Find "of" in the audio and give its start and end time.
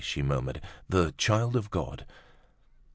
1.55-1.69